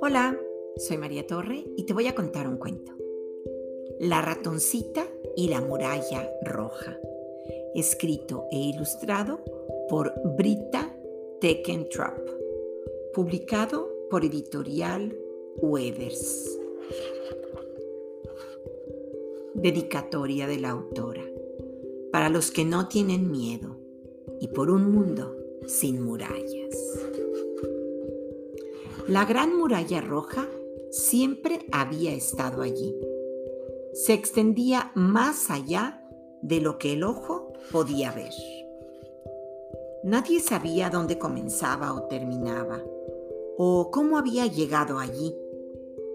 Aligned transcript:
Hola, 0.00 0.36
soy 0.76 0.98
María 0.98 1.26
Torre 1.26 1.64
y 1.76 1.84
te 1.84 1.92
voy 1.92 2.08
a 2.08 2.14
contar 2.14 2.48
un 2.48 2.56
cuento. 2.56 2.92
La 4.00 4.22
ratoncita 4.22 5.06
y 5.36 5.48
la 5.48 5.60
muralla 5.60 6.28
roja, 6.42 6.98
escrito 7.74 8.46
e 8.50 8.58
ilustrado 8.58 9.44
por 9.88 10.12
Brita 10.36 10.96
Tekentrop, 11.40 12.18
publicado 13.14 13.88
por 14.10 14.24
Editorial 14.24 15.16
Weathers. 15.58 16.58
Dedicatoria 19.54 20.48
de 20.48 20.58
la 20.58 20.70
autora. 20.70 21.22
Para 22.10 22.28
los 22.30 22.50
que 22.50 22.64
no 22.64 22.88
tienen 22.88 23.30
miedo 23.30 23.85
y 24.40 24.48
por 24.48 24.70
un 24.70 24.92
mundo 24.92 25.36
sin 25.66 26.02
murallas. 26.02 26.76
La 29.08 29.24
gran 29.24 29.56
muralla 29.56 30.00
roja 30.00 30.48
siempre 30.90 31.66
había 31.72 32.12
estado 32.12 32.62
allí. 32.62 32.96
Se 33.92 34.12
extendía 34.12 34.90
más 34.94 35.50
allá 35.50 36.02
de 36.42 36.60
lo 36.60 36.78
que 36.78 36.94
el 36.94 37.04
ojo 37.04 37.52
podía 37.70 38.12
ver. 38.12 38.32
Nadie 40.02 40.40
sabía 40.40 40.90
dónde 40.90 41.18
comenzaba 41.18 41.92
o 41.92 42.04
terminaba, 42.04 42.82
o 43.56 43.90
cómo 43.90 44.18
había 44.18 44.46
llegado 44.46 44.98
allí. 44.98 45.36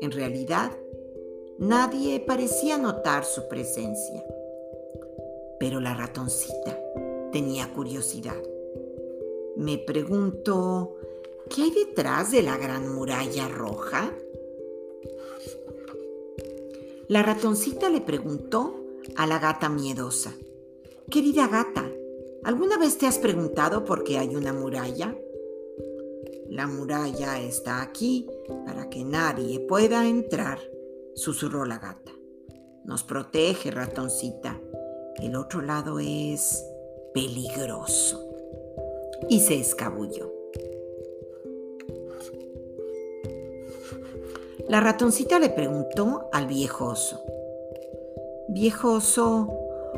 En 0.00 0.10
realidad, 0.10 0.72
nadie 1.58 2.20
parecía 2.20 2.78
notar 2.78 3.24
su 3.24 3.48
presencia. 3.48 4.22
Pero 5.58 5.80
la 5.80 5.94
ratoncita 5.94 6.78
tenía 7.32 7.72
curiosidad. 7.72 8.42
Me 9.56 9.78
pregunto, 9.78 10.98
¿Qué 11.48 11.62
hay 11.62 11.70
detrás 11.70 12.30
de 12.30 12.42
la 12.42 12.58
gran 12.58 12.94
muralla 12.94 13.48
roja? 13.48 14.12
La 17.08 17.22
ratoncita 17.22 17.88
le 17.88 18.02
preguntó 18.02 18.74
a 19.16 19.26
la 19.26 19.38
gata 19.38 19.70
miedosa. 19.70 20.34
Querida 21.10 21.48
gata, 21.48 21.90
¿alguna 22.44 22.76
vez 22.76 22.98
te 22.98 23.06
has 23.06 23.18
preguntado 23.18 23.84
por 23.84 24.04
qué 24.04 24.18
hay 24.18 24.36
una 24.36 24.52
muralla? 24.52 25.16
La 26.50 26.66
muralla 26.66 27.40
está 27.40 27.80
aquí 27.80 28.26
para 28.66 28.90
que 28.90 29.04
nadie 29.04 29.60
pueda 29.60 30.06
entrar, 30.06 30.58
susurró 31.14 31.64
la 31.64 31.78
gata. 31.78 32.12
Nos 32.84 33.04
protege, 33.04 33.70
ratoncita. 33.70 34.60
El 35.16 35.34
otro 35.34 35.62
lado 35.62 35.98
es 35.98 36.62
peligroso. 37.12 38.24
Y 39.28 39.40
se 39.40 39.58
escabulló. 39.58 40.32
La 44.68 44.80
ratoncita 44.80 45.38
le 45.38 45.48
preguntó 45.48 46.28
al 46.32 46.46
viejo 46.46 46.88
oso. 46.88 47.20
Viejo 48.48 48.92
oso, 48.92 49.48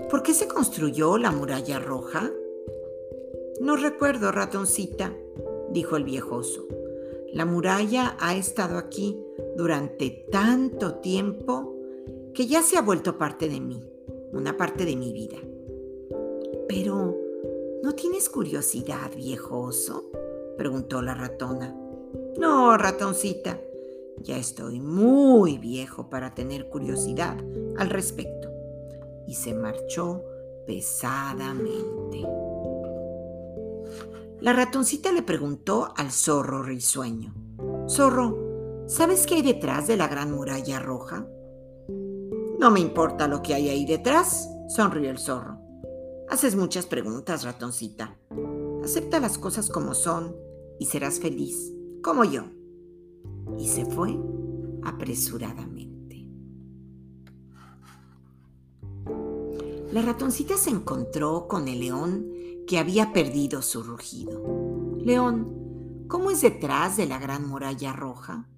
¿por 0.09 0.23
qué 0.23 0.33
se 0.33 0.47
construyó 0.47 1.19
la 1.19 1.33
muralla 1.33 1.81
roja? 1.81 2.31
No 3.61 3.77
recuerdo, 3.77 4.31
ratoncita, 4.33 5.13
dijo 5.71 5.97
el 5.97 6.05
viejo 6.05 6.37
oso. 6.37 6.67
La 7.33 7.45
muralla 7.45 8.17
ha 8.21 8.37
estado 8.37 8.79
aquí 8.79 9.19
durante 9.57 10.27
tanto 10.31 10.95
tiempo 10.97 11.77
que 12.33 12.47
ya 12.47 12.63
se 12.63 12.77
ha 12.77 12.83
vuelto 12.83 13.19
parte 13.19 13.49
de 13.49 13.61
mí, 13.61 13.83
una 14.33 14.57
parte 14.57 14.85
de 14.85 14.97
mi 14.97 15.13
vida. 15.13 15.39
Pero, 16.73 17.17
¿no 17.83 17.97
tienes 17.97 18.29
curiosidad, 18.29 19.11
viejo 19.17 19.59
oso? 19.59 20.05
preguntó 20.57 21.03
la 21.03 21.15
ratona. 21.15 21.75
No, 22.39 22.77
ratoncita, 22.77 23.61
ya 24.19 24.37
estoy 24.37 24.79
muy 24.79 25.59
viejo 25.59 26.09
para 26.09 26.33
tener 26.33 26.69
curiosidad 26.69 27.37
al 27.77 27.91
respecto. 27.91 28.53
Y 29.27 29.35
se 29.35 29.53
marchó 29.53 30.23
pesadamente. 30.65 32.21
La 34.41 34.53
ratoncita 34.53 35.11
le 35.11 35.23
preguntó 35.23 35.93
al 35.97 36.13
zorro 36.13 36.63
risueño. 36.63 37.35
Zorro, 37.89 38.85
¿sabes 38.87 39.27
qué 39.27 39.35
hay 39.35 39.43
detrás 39.43 39.89
de 39.89 39.97
la 39.97 40.07
gran 40.07 40.31
muralla 40.31 40.79
roja? 40.79 41.27
No 42.61 42.71
me 42.71 42.79
importa 42.79 43.27
lo 43.27 43.43
que 43.43 43.55
hay 43.55 43.71
ahí 43.71 43.85
detrás, 43.85 44.49
sonrió 44.69 45.11
el 45.11 45.19
zorro. 45.19 45.60
Haces 46.31 46.57
muchas 46.57 46.87
preguntas, 46.87 47.45
ratoncita. 47.45 48.17
Acepta 48.85 49.21
las 49.21 49.37
cosas 49.37 49.69
como 49.69 49.95
son 49.95 50.35
y 50.79 50.87
serás 50.87 51.21
feliz, 51.21 51.73
como 52.03 52.25
yo 52.25 52.45
y 53.59 53.69
se 53.69 53.85
fue 53.85 54.19
apresuradamente. 54.83 56.27
La 59.93 60.03
ratoncita 60.03 60.57
se 60.57 60.71
encontró 60.71 61.49
con 61.49 61.69
el 61.69 61.81
león 61.81 62.33
que 62.67 62.79
había 62.79 63.13
perdido 63.13 63.61
su 63.61 63.83
rugido. 63.83 64.97
León, 64.99 66.07
¿cómo 66.09 66.31
es 66.31 66.43
detrás 66.43 66.97
de 66.97 67.07
la 67.07 67.19
gran 67.19 67.47
muralla 67.49 67.93
roja? 67.93 68.49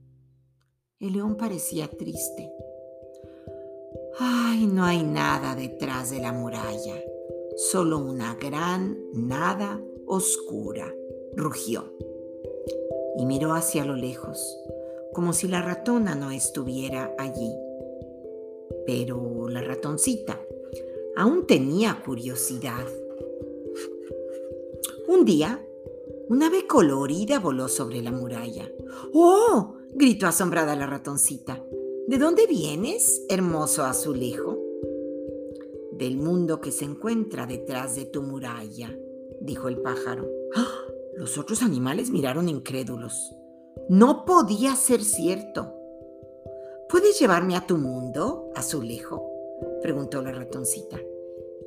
El 1.01 1.15
león 1.15 1.37
parecía 1.37 1.91
triste. 1.91 2.51
Ay, 4.21 4.67
no 4.67 4.85
hay 4.85 5.03
nada 5.03 5.55
detrás 5.55 6.11
de 6.11 6.21
la 6.21 6.33
muralla, 6.33 7.03
solo 7.57 7.99
una 7.99 8.35
gran 8.35 8.99
nada 9.13 9.81
oscura, 10.07 10.95
rugió. 11.35 11.93
Y 13.19 13.27
miró 13.27 13.53
hacia 13.53 13.85
lo 13.85 13.95
lejos 13.95 14.59
como 15.13 15.33
si 15.33 15.47
la 15.47 15.61
ratona 15.61 16.15
no 16.15 16.31
estuviera 16.31 17.15
allí. 17.19 17.53
Pero 18.87 19.49
la 19.49 19.61
ratoncita 19.61 20.41
aún 21.17 21.47
tenía 21.47 22.03
curiosidad. 22.05 22.87
Un 25.07 25.25
día, 25.25 25.65
una 26.29 26.47
ave 26.47 26.67
colorida 26.67 27.39
voló 27.39 27.69
sobre 27.69 28.01
la 28.01 28.11
muralla. 28.11 28.71
¡Oh! 29.13 29.75
gritó 29.93 30.27
asombrada 30.27 30.75
la 30.75 30.87
ratoncita. 30.87 31.63
¿De 32.07 32.19
dónde 32.19 32.47
vienes, 32.47 33.23
hermoso 33.29 33.85
azulejo? 33.85 34.52
Del 36.03 36.17
mundo 36.17 36.61
que 36.61 36.73
se 36.73 36.85
encuentra 36.85 37.47
detrás 37.47 37.95
de 37.95 38.07
tu 38.07 38.23
muralla, 38.23 38.93
dijo 39.41 39.69
el 39.69 39.81
pájaro. 39.81 40.29
¡Ah! 40.57 40.67
Los 41.15 41.39
otros 41.39 41.63
animales 41.63 42.11
miraron 42.11 42.49
incrédulos. 42.49 43.37
No 43.89 44.25
podía 44.25 44.75
ser 44.75 45.05
cierto. 45.05 45.73
¿Puedes 46.89 47.21
llevarme 47.21 47.55
a 47.55 47.69
tu 47.69 47.77
mundo, 47.77 48.51
azulejo? 48.57 49.31
preguntó 49.81 50.21
la 50.23 50.33
ratoncita. 50.33 50.99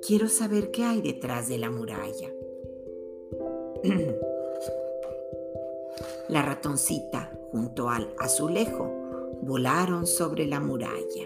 Quiero 0.05 0.27
saber 0.27 0.69
qué 0.69 0.83
hay 0.83 1.01
detrás 1.01 1.47
de 1.47 1.57
la 1.57 1.71
muralla. 1.71 2.29
la 6.27 6.41
ratoncita 6.41 7.31
junto 7.53 7.89
al 7.89 8.13
azulejo 8.19 8.91
volaron 9.43 10.05
sobre 10.05 10.45
la 10.45 10.59
muralla 10.59 11.25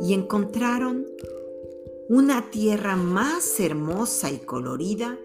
y 0.00 0.14
encontraron 0.14 1.06
una 2.08 2.50
tierra 2.50 2.96
más 2.96 3.58
hermosa 3.58 4.30
y 4.30 4.38
colorida 4.38 5.18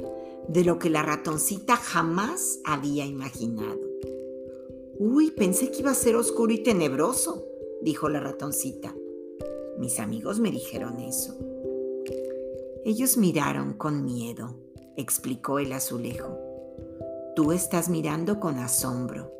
de 0.48 0.64
lo 0.64 0.80
que 0.80 0.90
la 0.90 1.04
ratoncita 1.04 1.76
jamás 1.76 2.60
había 2.64 3.06
imaginado. 3.06 3.80
Uy, 4.98 5.32
pensé 5.32 5.72
que 5.72 5.80
iba 5.80 5.92
a 5.92 5.96
ser 5.96 6.16
oscuro 6.16 6.52
y 6.54 6.64
tenebroso, 6.64 7.46
dijo 7.82 8.10
la 8.10 8.20
ratoncita. 8.20 8.96
Mis 9.78 10.00
amigos 10.00 10.40
me 10.40 10.52
dijeron 10.52 11.00
eso. 11.00 11.38
Ellos 12.84 13.18
miraron 13.18 13.74
con 13.74 14.04
miedo, 14.04 14.56
explicó 14.98 15.60
el 15.60 15.72
azulejo. 15.72 16.38
Tú 17.36 17.52
estás 17.52 17.90
mirando 17.90 18.40
con 18.40 18.58
asombro. 18.58 19.32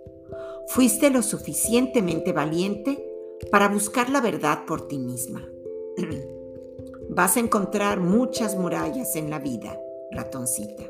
Fuiste 0.68 1.10
lo 1.10 1.22
suficientemente 1.22 2.34
valiente 2.34 3.11
para 3.50 3.70
buscar 3.70 4.10
la 4.10 4.22
verdad 4.22 4.66
por 4.66 4.88
ti 4.88 5.00
misma. 5.00 5.50
Vas 7.10 7.38
a 7.38 7.40
encontrar 7.40 8.00
muchas 8.00 8.56
murallas 8.56 9.16
en 9.16 9.30
la 9.30 9.40
vida 9.40 9.80
ratoncita. 10.12 10.84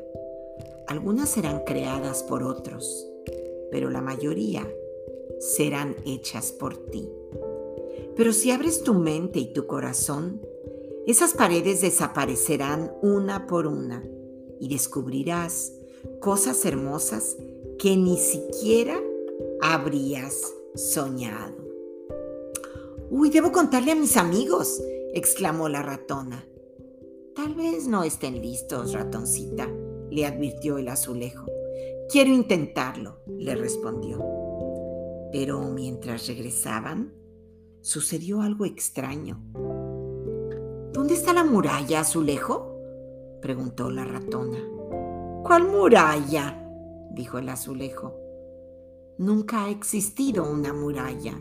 Algunas 0.86 1.30
serán 1.30 1.64
creadas 1.64 2.22
por 2.22 2.42
otros, 2.42 3.08
pero 3.70 3.90
la 3.90 4.00
mayoría 4.00 4.68
serán 5.38 5.96
hechas 6.04 6.52
por 6.52 6.76
ti. 6.90 7.08
Pero 8.16 8.32
si 8.32 8.50
abres 8.50 8.82
tu 8.82 8.94
mente 8.94 9.38
y 9.38 9.52
tu 9.52 9.66
corazón, 9.66 10.40
esas 11.06 11.32
paredes 11.32 11.80
desaparecerán 11.80 12.92
una 13.02 13.46
por 13.46 13.66
una 13.66 14.04
y 14.60 14.68
descubrirás 14.68 15.72
cosas 16.20 16.64
hermosas 16.64 17.36
que 17.78 17.96
ni 17.96 18.16
siquiera 18.16 19.00
habrías 19.60 20.54
soñado. 20.74 21.71
Uy, 23.14 23.28
debo 23.28 23.52
contarle 23.52 23.92
a 23.92 23.94
mis 23.94 24.16
amigos, 24.16 24.82
exclamó 25.12 25.68
la 25.68 25.82
ratona. 25.82 26.46
Tal 27.36 27.54
vez 27.54 27.86
no 27.86 28.04
estén 28.04 28.40
listos, 28.40 28.94
ratoncita, 28.94 29.68
le 30.10 30.24
advirtió 30.24 30.78
el 30.78 30.88
azulejo. 30.88 31.44
Quiero 32.08 32.30
intentarlo, 32.30 33.18
le 33.26 33.54
respondió. 33.54 34.18
Pero 35.30 35.60
mientras 35.60 36.26
regresaban, 36.26 37.12
sucedió 37.82 38.40
algo 38.40 38.64
extraño. 38.64 39.42
¿Dónde 40.94 41.12
está 41.12 41.34
la 41.34 41.44
muralla, 41.44 42.00
azulejo? 42.00 42.78
preguntó 43.42 43.90
la 43.90 44.06
ratona. 44.06 44.58
¿Cuál 45.44 45.68
muralla? 45.68 46.66
dijo 47.10 47.36
el 47.36 47.50
azulejo. 47.50 48.16
Nunca 49.18 49.66
ha 49.66 49.70
existido 49.70 50.50
una 50.50 50.72
muralla. 50.72 51.38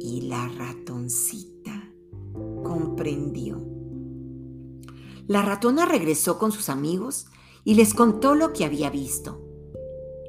Y 0.00 0.22
la 0.22 0.48
ratoncita 0.48 1.90
comprendió. 2.62 3.60
La 5.26 5.42
ratona 5.42 5.86
regresó 5.86 6.38
con 6.38 6.52
sus 6.52 6.68
amigos 6.68 7.26
y 7.64 7.74
les 7.74 7.94
contó 7.94 8.34
lo 8.34 8.52
que 8.52 8.64
había 8.64 8.90
visto. 8.90 9.40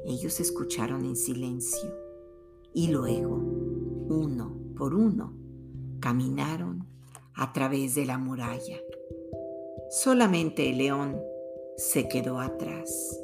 Ellos 0.06 0.40
escucharon 0.40 1.04
en 1.04 1.16
silencio 1.16 1.94
y 2.72 2.88
luego, 2.88 3.36
uno 3.36 4.56
por 4.76 4.94
uno, 4.94 5.34
caminaron 6.00 6.86
a 7.34 7.52
través 7.52 7.94
de 7.94 8.06
la 8.06 8.18
muralla. 8.18 8.78
Solamente 9.90 10.70
el 10.70 10.78
león 10.78 11.20
se 11.76 12.08
quedó 12.08 12.40
atrás 12.40 13.20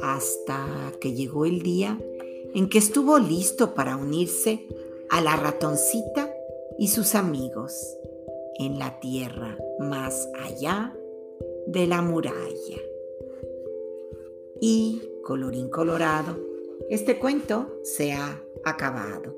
hasta 0.00 0.92
que 1.00 1.12
llegó 1.12 1.44
el 1.44 1.62
día 1.62 1.98
en 2.54 2.68
que 2.68 2.78
estuvo 2.78 3.18
listo 3.18 3.74
para 3.74 3.96
unirse 3.96 4.66
a 5.10 5.20
la 5.20 5.36
ratoncita 5.36 6.32
y 6.78 6.88
sus 6.88 7.14
amigos 7.14 7.98
en 8.58 8.78
la 8.78 9.00
tierra 9.00 9.56
más 9.78 10.28
allá 10.44 10.94
de 11.66 11.86
la 11.86 12.02
muralla. 12.02 12.78
Y, 14.60 15.02
colorín 15.22 15.68
colorado, 15.68 16.36
este 16.88 17.18
cuento 17.18 17.80
se 17.82 18.12
ha 18.12 18.42
acabado. 18.64 19.34